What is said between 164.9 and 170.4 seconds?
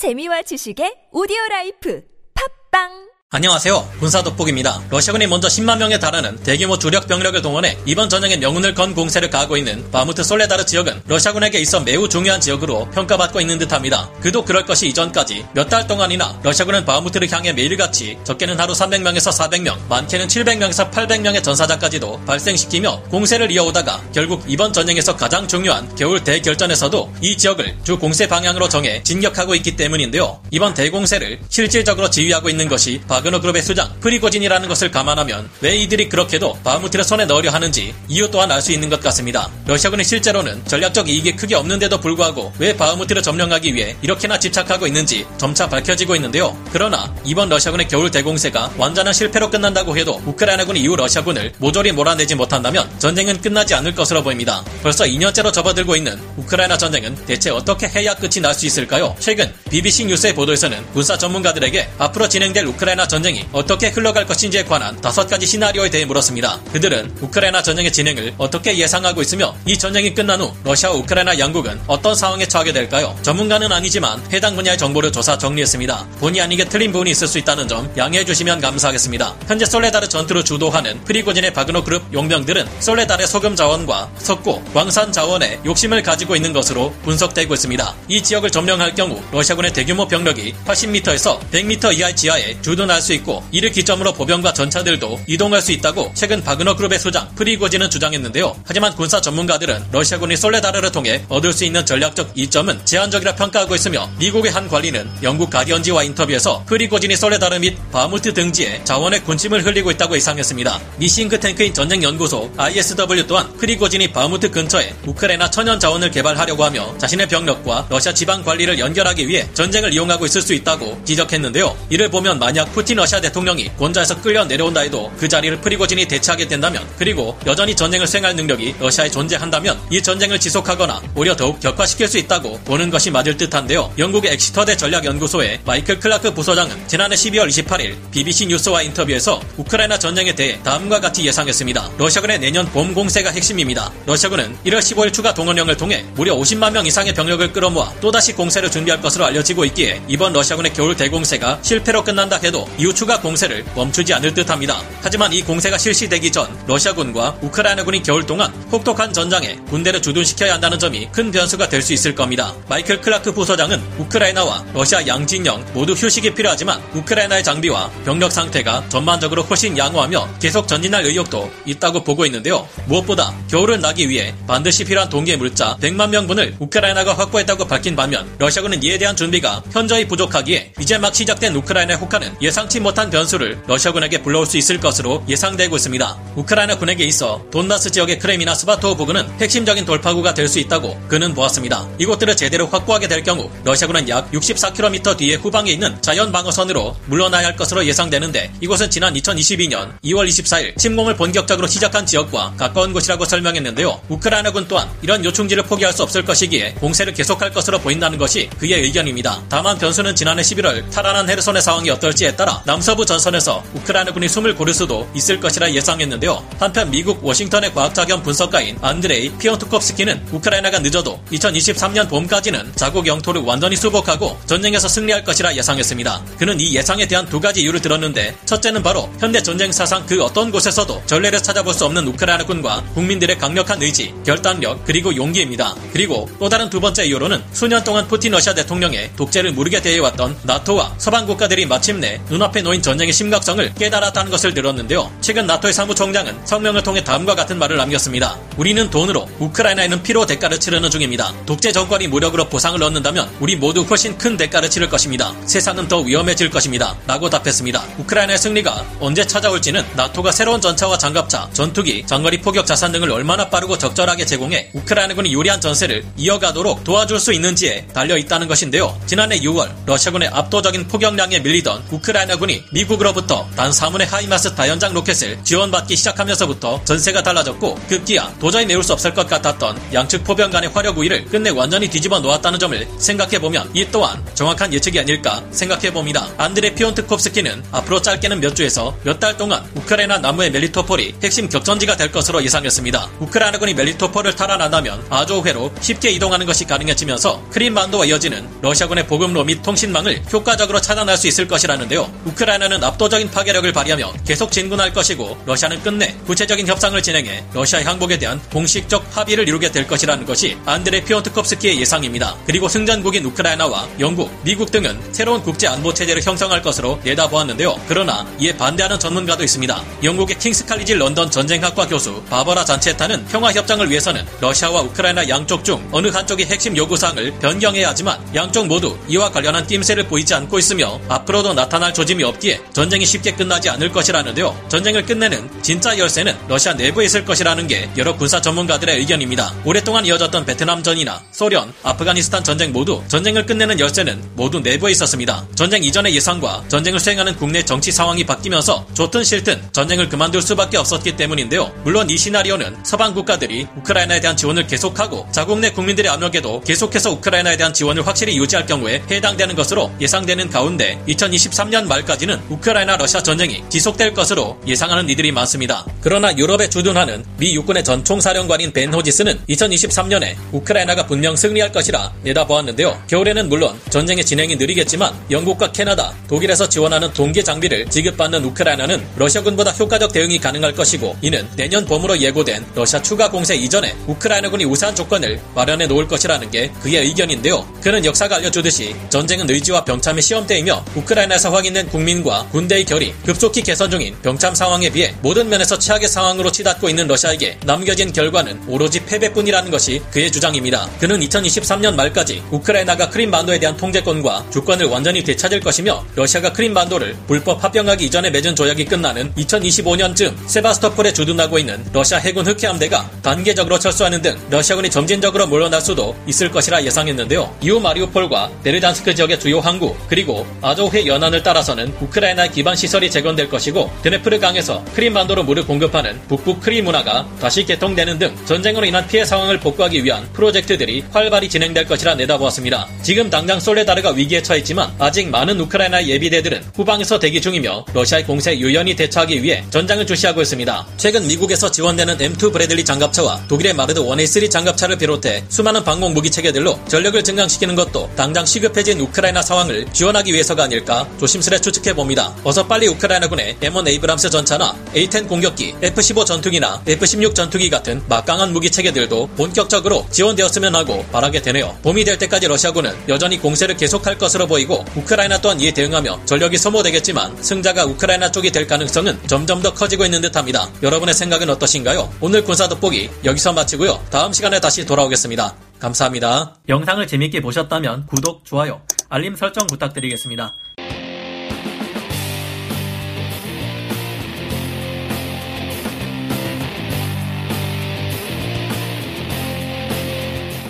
양진영 모두 휴식이 필요하지만 우크라이나의 장비와 병력 상태가 전반적으로 훨씬 양호하며